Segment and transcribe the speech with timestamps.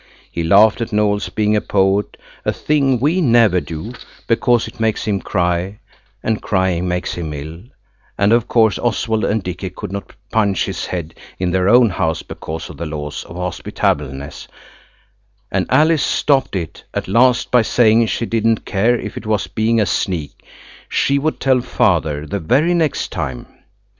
[0.31, 3.93] He laughed at Noël's being a poet–a thing we never do,
[4.25, 5.77] because it makes him cry
[6.23, 11.13] and crying makes him ill–and of course Oswald and Dicky could not punch his head
[11.37, 14.47] in their own house because of the laws of hospitableness,
[15.51, 19.79] and Alice stopped it at last by saying she didn't care if it was being
[19.79, 20.43] a sneak,
[20.89, 23.45] she would tell Father the very next time.